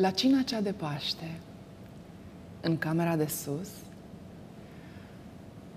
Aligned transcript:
La 0.00 0.10
cina 0.10 0.42
cea 0.42 0.60
de 0.60 0.72
Paște, 0.72 1.30
în 2.60 2.78
camera 2.78 3.16
de 3.16 3.26
sus, 3.26 3.68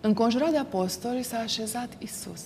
înconjurat 0.01 0.51
de 0.51 0.57
apostoli, 0.57 1.23
s-a 1.23 1.37
așezat 1.37 1.89
Isus. 1.97 2.43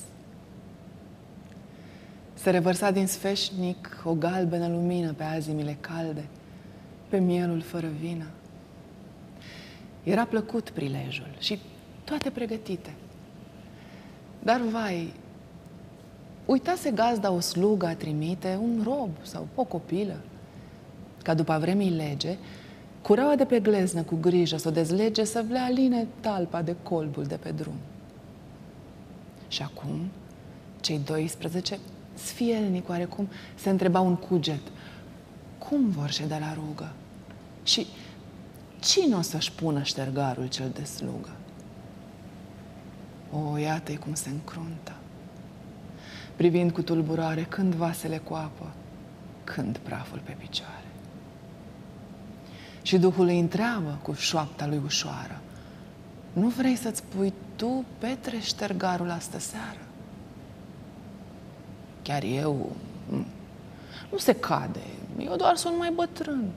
Se 2.34 2.50
revărsa 2.50 2.92
din 2.92 3.08
sfeșnic 3.08 4.02
o 4.04 4.14
galbenă 4.14 4.68
lumină 4.68 5.14
pe 5.14 5.24
azimile 5.24 5.78
calde, 5.80 6.26
pe 7.08 7.18
mielul 7.18 7.61
fără 7.61 7.88
vină. 8.00 8.28
Era 10.04 10.26
plăcut 10.26 10.70
prilejul 10.70 11.36
și 11.39 11.60
toate 12.04 12.30
pregătite. 12.30 12.94
Dar, 14.44 14.62
vai, 14.62 15.14
uitase 16.46 16.92
gazda 16.92 17.32
o 17.32 17.39
slugă 17.39 17.86
a 17.86 17.96
trimite, 17.96 18.60
un 18.62 18.82
rob 18.84 19.10
sau 19.21 19.48
o 19.55 19.64
copilă, 19.64 20.16
ca 21.26 21.34
după 21.34 21.57
vremii 21.60 21.89
lege, 21.89 22.38
cureaua 23.02 23.36
de 23.36 23.45
pe 23.45 23.59
gleznă 23.59 24.02
cu 24.02 24.16
grijă 24.16 24.58
să 24.58 24.68
o 24.68 24.72
dezlege, 24.72 25.23
să 25.23 25.45
le 25.49 25.59
aline 25.59 26.08
talpa 26.20 26.62
de 26.62 26.76
colbul 26.84 27.23
de 27.23 27.36
pe 27.36 27.52
drum. 27.52 27.76
Și 29.48 29.62
acum, 29.62 30.09
cei 30.82 31.02
12, 31.05 31.80
sfielnic 32.13 32.90
oarecum, 32.90 33.27
se 33.55 33.70
întrebau 33.70 34.05
un 34.05 34.16
cuget. 34.16 34.62
Cum 35.58 35.90
vor 35.90 36.09
ședea 36.09 36.40
la 36.40 36.54
rugă? 36.54 36.91
Și 37.63 37.88
cine 38.80 39.16
o 39.16 39.21
să-și 39.21 39.52
pună 39.52 39.84
ștergarul 39.84 40.48
cel 40.48 40.71
de 40.73 40.84
slugă? 40.84 41.35
O, 43.32 43.57
iată-i 43.57 43.98
cum 43.98 44.13
se 44.13 44.30
încruntă. 44.30 44.94
Privind 46.35 46.71
cu 46.71 46.82
tulburare 46.82 47.44
când 47.44 47.73
vasele 47.73 48.18
cu 48.18 48.34
apă, 48.34 48.73
când 49.44 49.77
praful 49.77 50.21
pe 50.23 50.35
picioare. 50.40 50.85
Și 52.85 52.98
Duhul 52.98 53.25
îi 53.25 53.39
întreabă 53.39 53.99
cu 54.02 54.13
șoapta 54.13 54.67
lui 54.67 54.81
ușoară. 54.85 55.41
Nu 56.34 56.48
vrei 56.48 56.76
să-ți 56.76 57.04
pui 57.04 57.34
tu, 57.55 57.85
Petre, 57.98 58.37
ștergarul 58.40 59.10
astă 59.10 59.40
seară? 59.40 59.79
Chiar 62.01 62.23
eu... 62.23 62.71
Nu 64.12 64.18
se 64.18 64.35
cade. 64.35 64.79
Eu 65.19 65.35
doar 65.35 65.56
sunt 65.56 65.78
mai 65.78 65.91
bătrân. 65.95 66.50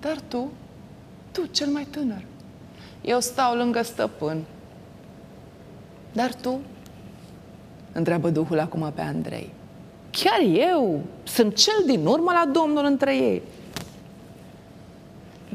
Dar 0.00 0.20
tu, 0.28 0.50
tu, 1.32 1.46
cel 1.46 1.68
mai 1.68 1.86
tânăr, 1.90 2.24
eu 3.02 3.20
stau 3.20 3.56
lângă 3.56 3.82
stăpân. 3.82 4.44
Dar 6.12 6.34
tu, 6.34 6.60
întreabă 7.92 8.30
Duhul 8.30 8.58
acum 8.58 8.92
pe 8.94 9.00
Andrei, 9.00 9.52
chiar 10.10 10.40
eu 10.70 11.00
sunt 11.24 11.54
cel 11.54 11.82
din 11.86 12.06
urmă 12.06 12.30
la 12.32 12.50
Domnul 12.52 12.84
între 12.84 13.16
ei. 13.16 13.42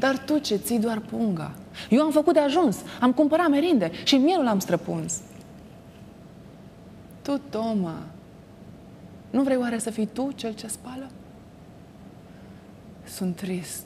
Dar 0.02 0.18
tu 0.18 0.38
ce 0.38 0.56
ții 0.56 0.78
doar 0.78 0.98
punga? 0.98 1.54
Eu 1.90 2.02
am 2.02 2.10
făcut 2.10 2.32
de 2.32 2.40
ajuns, 2.40 2.76
am 3.00 3.12
cumpărat 3.12 3.48
merinde 3.48 3.90
și 4.04 4.16
mielul 4.16 4.46
am 4.46 4.58
străpuns. 4.58 5.20
Tu, 7.22 7.38
Toma, 7.50 7.98
nu 9.30 9.42
vrei 9.42 9.56
oare 9.56 9.78
să 9.78 9.90
fii 9.90 10.06
tu 10.06 10.32
cel 10.34 10.54
ce 10.54 10.66
spală? 10.66 11.10
Sunt 13.04 13.36
trist. 13.36 13.84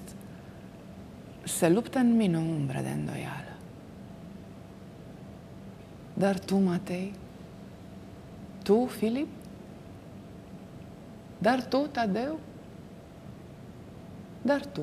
Se 1.44 1.68
luptă 1.68 1.98
în 1.98 2.16
mine 2.16 2.36
o 2.36 2.40
umbră 2.40 2.80
de 2.82 2.90
îndoială. 2.90 3.56
Dar 6.14 6.38
tu, 6.38 6.56
Matei, 6.56 7.14
tu, 8.62 8.86
Filip, 8.86 9.28
dar 11.38 11.64
tu, 11.64 11.76
Tadeu, 11.76 12.38
dar 14.42 14.64
tu. 14.64 14.82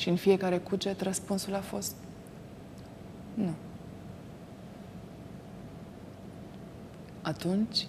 Și 0.00 0.08
în 0.08 0.16
fiecare 0.16 0.58
cuget 0.58 1.00
răspunsul 1.00 1.54
a 1.54 1.60
fost 1.60 1.94
nu. 3.34 3.52
Atunci, 7.22 7.86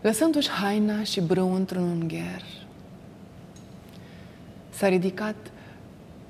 lăsându-și 0.00 0.48
haina 0.48 1.02
și 1.02 1.20
brâu 1.20 1.54
într-un 1.54 1.82
ungher, 1.82 2.42
s-a 4.70 4.88
ridicat 4.88 5.36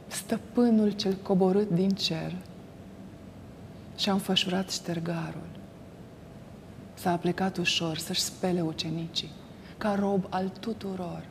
stăpânul 0.06 0.90
cel 0.90 1.14
coborât 1.14 1.70
din 1.70 1.90
cer 1.90 2.34
și 3.96 4.08
a 4.08 4.12
înfășurat 4.12 4.70
ștergarul. 4.70 5.50
S-a 6.94 7.16
plecat 7.16 7.56
ușor 7.56 7.98
să-și 7.98 8.20
spele 8.20 8.60
ucenicii, 8.60 9.30
ca 9.78 9.94
rob 9.94 10.26
al 10.28 10.48
tuturor. 10.60 11.30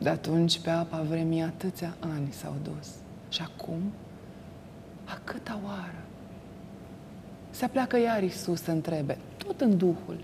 De 0.00 0.08
atunci 0.08 0.60
pe 0.60 0.70
apa 0.70 1.04
vremii 1.08 1.42
atâția 1.42 1.94
ani 2.00 2.32
s-au 2.32 2.54
dus. 2.62 2.88
Și 3.28 3.42
acum, 3.42 3.80
a 5.04 5.18
câta 5.24 5.60
oară? 5.64 6.02
Se 7.50 7.66
pleacă 7.66 7.98
iar 7.98 8.22
Iisus 8.22 8.62
să 8.62 8.70
întrebe, 8.70 9.18
tot 9.36 9.60
în 9.60 9.76
Duhul, 9.76 10.18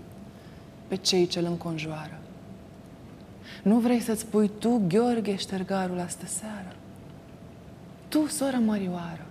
pe 0.87 0.95
cei 0.95 1.27
ce 1.27 1.39
îl 1.39 1.45
înconjoară. 1.45 2.19
Nu 3.63 3.79
vrei 3.79 3.99
să-ți 3.99 4.25
pui 4.25 4.51
tu, 4.59 4.81
Gheorghe, 4.87 5.35
ștergarul 5.35 5.99
astă 5.99 6.25
seară? 6.25 6.75
Tu, 8.07 8.25
soră 8.25 8.57
Mărioară, 8.57 9.25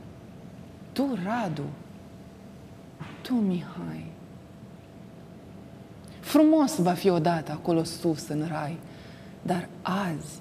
tu, 0.93 1.19
Radu, 1.25 1.67
tu, 3.23 3.35
Mihai. 3.35 4.07
Frumos 6.21 6.79
va 6.79 6.93
fi 6.93 7.09
odată 7.09 7.53
acolo 7.53 7.85
sus 7.85 8.29
în 8.29 8.47
rai, 8.49 8.79
dar 9.47 9.69
azi 9.83 10.41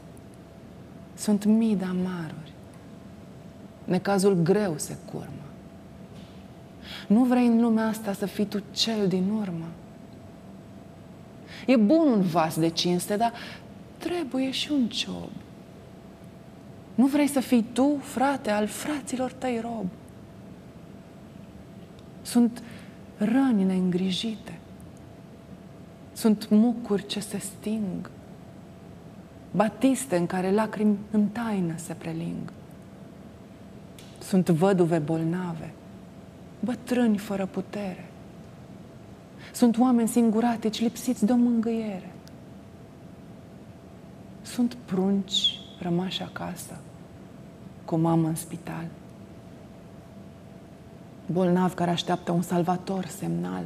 sunt 1.14 1.46
mii 1.46 1.76
de 1.76 1.86
amaruri. 1.86 2.54
Necazul 3.84 4.34
greu 4.34 4.78
se 4.78 4.98
curmă. 5.12 5.30
Nu 7.08 7.24
vrei 7.24 7.48
în 7.48 7.62
lumea 7.62 7.88
asta 7.88 8.14
să 8.14 8.26
fii 8.26 8.46
tu 8.46 8.64
cel 8.72 9.08
din 9.08 9.30
urmă. 9.30 9.66
E 11.68 11.76
bun 11.76 12.08
un 12.08 12.22
vas 12.22 12.60
de 12.60 12.68
cinste, 12.68 13.16
dar 13.16 13.34
trebuie 13.98 14.52
și 14.52 14.72
un 14.72 14.88
ciob. 14.88 15.30
Nu 16.96 17.06
vrei 17.06 17.28
să 17.28 17.40
fii 17.40 17.66
tu, 17.74 17.98
frate, 18.02 18.50
al 18.52 18.68
fraților 18.68 19.32
tăi 19.32 19.60
rob. 19.62 19.86
Sunt 22.22 22.64
răni 23.18 23.64
neîngrijite. 23.64 24.60
Sunt 26.14 26.50
mucuri 26.50 27.06
ce 27.06 27.20
se 27.20 27.38
sting 27.38 28.10
batiste 29.56 30.16
în 30.16 30.26
care 30.26 30.52
lacrimi 30.52 30.98
în 31.12 31.28
taină 31.28 31.74
se 31.76 31.94
preling. 31.94 32.54
Sunt 34.22 34.50
văduve 34.50 34.98
bolnave, 34.98 35.74
bătrâni 36.60 37.18
fără 37.18 37.46
putere. 37.46 38.10
Sunt 39.54 39.78
oameni 39.78 40.08
singuratici, 40.08 40.82
lipsiți 40.82 41.26
de 41.26 41.32
o 41.32 41.36
mângâiere. 41.36 42.12
Sunt 44.42 44.74
prunci 44.86 45.60
rămași 45.80 46.22
acasă, 46.24 46.80
cu 47.86 47.96
mamă 47.96 48.28
în 48.28 48.36
spital. 48.36 48.86
Bolnav 51.32 51.74
care 51.74 51.92
așteaptă 51.92 52.32
un 52.32 52.42
salvator 52.42 53.06
semnal. 53.06 53.64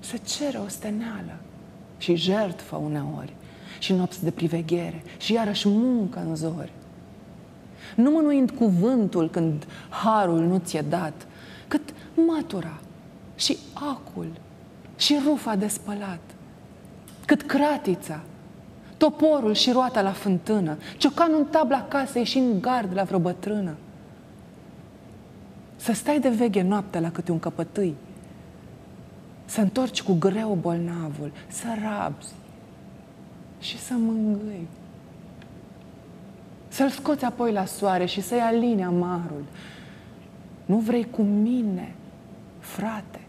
Se 0.00 0.16
cere 0.16 0.58
o 0.58 0.68
steneală 0.68 1.36
și 1.98 2.14
jertfă 2.14 2.76
uneori 2.76 3.32
și 3.78 3.92
nopți 3.92 4.24
de 4.24 4.30
priveghere 4.30 5.02
și 5.18 5.32
iarăși 5.32 5.68
muncă 5.68 6.24
în 6.28 6.36
zori. 6.36 6.72
Nu 7.96 8.10
mânuind 8.10 8.50
cuvântul 8.50 9.30
când 9.30 9.66
harul 9.88 10.38
nu 10.38 10.58
ți-e 10.58 10.84
dat, 10.88 11.26
cât 11.68 11.94
matura 12.26 12.78
și 13.36 13.56
acul 13.72 14.28
și 14.96 15.20
rufa 15.24 15.56
de 15.56 15.68
spălat, 15.68 16.20
cât 17.26 17.42
cratița, 17.42 18.20
toporul 18.96 19.54
și 19.54 19.70
roata 19.70 20.02
la 20.02 20.12
fântână, 20.12 20.76
ciocanul 20.96 21.38
în 21.38 21.44
tabla 21.44 21.86
casei 21.88 22.24
și 22.24 22.38
în 22.38 22.60
gard 22.60 22.94
la 22.94 23.02
vreo 23.02 23.18
bătrână. 23.18 23.74
Să 25.76 25.92
stai 25.92 26.20
de 26.20 26.28
veghe 26.28 26.62
noaptea 26.62 27.00
la 27.00 27.10
câte 27.10 27.32
un 27.32 27.38
căpătâi, 27.38 27.94
să 29.48 29.60
întorci 29.60 30.02
cu 30.02 30.12
greu 30.12 30.58
bolnavul, 30.60 31.32
să 31.46 31.66
rabzi 31.82 32.32
și 33.60 33.78
să 33.78 33.94
mângâi. 33.94 34.66
Să-l 36.68 36.88
scoți 36.88 37.24
apoi 37.24 37.52
la 37.52 37.64
soare 37.64 38.04
și 38.04 38.20
să-i 38.20 38.40
aline 38.40 38.84
amarul. 38.84 39.44
Nu 40.64 40.78
vrei 40.78 41.10
cu 41.10 41.22
mine, 41.22 41.94
frate, 42.58 43.20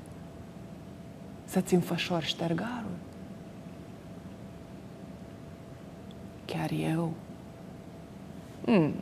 să-ți 1.45 1.74
înfășori 1.74 2.25
ștergarul? 2.25 2.98
Chiar 6.45 6.72
eu? 6.72 7.13
Mm, 8.65 8.94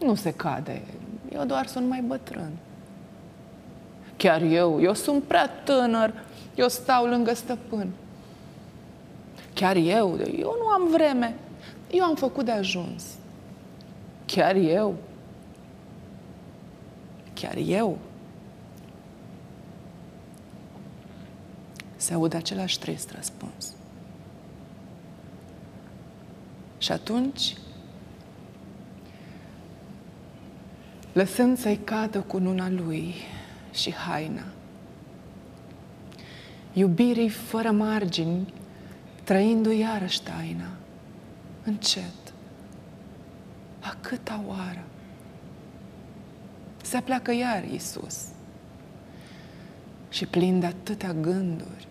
nu 0.00 0.14
se 0.14 0.30
cade. 0.30 0.82
Eu 1.32 1.44
doar 1.44 1.66
sunt 1.66 1.88
mai 1.88 2.02
bătrân. 2.06 2.50
Chiar 4.24 4.42
eu, 4.42 4.80
eu 4.80 4.94
sunt 4.94 5.24
prea 5.24 5.48
tânăr, 5.48 6.12
eu 6.54 6.68
stau 6.68 7.06
lângă 7.06 7.34
stăpân. 7.34 7.90
Chiar 9.54 9.76
eu, 9.76 10.18
eu 10.38 10.56
nu 10.60 10.66
am 10.66 10.88
vreme, 10.90 11.34
eu 11.90 12.04
am 12.04 12.14
făcut 12.14 12.44
de 12.44 12.50
ajuns. 12.50 13.04
Chiar 14.26 14.54
eu, 14.54 14.94
chiar 17.34 17.56
eu. 17.56 17.98
Se 21.96 22.14
aude 22.14 22.36
același 22.36 22.78
trist 22.78 23.10
răspuns. 23.10 23.72
Și 26.78 26.92
atunci, 26.92 27.56
lăsând 31.12 31.58
să-i 31.58 31.76
cadă 31.84 32.20
cu 32.20 32.38
nuna 32.38 32.70
lui 32.70 33.14
și 33.74 33.92
haina, 33.92 34.44
iubirii 36.72 37.28
fără 37.28 37.70
margini, 37.70 38.52
trăindu 39.24 39.70
iarăși 39.70 40.22
taina, 40.22 40.68
încet, 41.64 42.32
a 43.80 43.96
câta 44.00 44.42
oară, 44.46 44.84
se 46.82 47.00
pleacă 47.00 47.32
iar 47.32 47.64
Iisus. 47.64 48.26
Și 50.10 50.26
plin 50.26 50.60
de 50.60 50.66
atâtea 50.66 51.12
gânduri, 51.12 51.88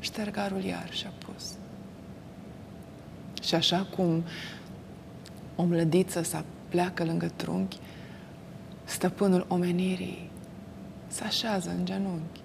ștergarul 0.00 0.62
iar 0.62 0.92
și-a 0.92 1.12
pus. 1.18 1.54
Și 3.42 3.54
așa 3.54 3.86
cum 3.96 4.24
o 5.56 5.62
mlădiță 5.62 6.22
să 6.22 6.42
pleacă 6.68 7.04
lângă 7.04 7.30
trunchi, 7.36 7.78
stăpânul 8.90 9.44
omenirii 9.48 10.30
se 11.06 11.24
așează 11.24 11.70
în 11.70 11.84
genunchi. 11.84 12.40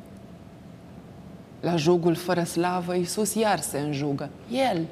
La 1.62 1.75
jugul 1.75 2.15
fără 2.15 2.44
slavă, 2.44 2.95
Iisus 2.95 3.33
iar 3.33 3.59
se 3.59 3.80
înjugă. 3.80 4.30
El, 4.51 4.86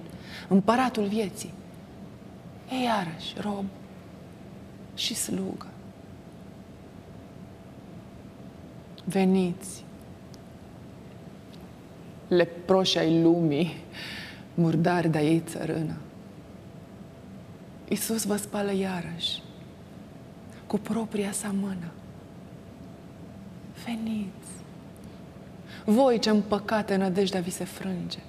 împăratul 0.48 1.04
vieții, 1.04 1.54
e 2.70 2.84
iarăși 2.84 3.34
rob 3.42 3.66
și 4.96 5.16
slugă. 5.16 5.68
Veniți, 9.04 9.84
leproși 12.28 12.98
ai 12.98 13.22
lumii, 13.22 13.76
murdari 14.54 15.10
de 15.10 15.20
ei 15.20 15.44
țărână. 15.46 15.96
Iisus 17.88 18.26
vă 18.26 18.36
spală 18.36 18.74
iarăși 18.74 19.42
cu 20.74 20.80
propria 20.80 21.32
sa 21.32 21.52
mână. 21.60 21.92
Veniți! 23.86 24.52
Voi 25.86 26.20
ce 26.20 26.30
în 26.30 26.42
păcate 26.42 26.96
nădejdea 26.96 27.42
vi 27.42 27.50
se 27.50 27.64
frânge. 27.64 28.20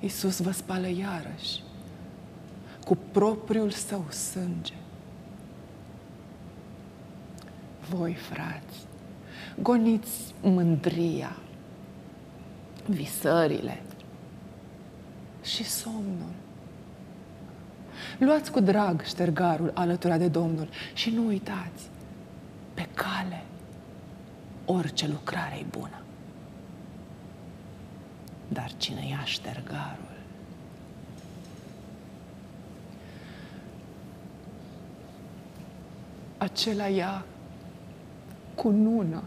Iisus 0.00 0.40
vă 0.40 0.50
spală 0.50 0.88
iarăși 0.88 1.62
cu 2.84 2.98
propriul 3.12 3.70
său 3.70 4.04
sânge. 4.10 4.74
Voi, 7.88 8.14
frați, 8.14 8.78
goniți 9.62 10.34
mândria, 10.42 11.36
visările 12.86 13.82
și 15.42 15.64
somnul. 15.64 16.32
Luați 18.18 18.50
cu 18.50 18.60
drag 18.60 19.02
ștergarul 19.02 19.70
alătura 19.74 20.16
de 20.16 20.28
Domnul 20.28 20.68
și 20.94 21.10
nu 21.10 21.26
uitați, 21.26 21.88
pe 22.74 22.88
cale 22.94 23.42
orice 24.64 25.08
lucrare 25.08 25.56
e 25.58 25.64
bună. 25.70 26.02
Dar 28.48 28.72
cine 28.76 29.06
ia 29.08 29.22
ștergarul, 29.24 30.16
acela 36.38 36.86
ia 36.86 37.24
cu 38.54 38.68
nună 38.68 39.22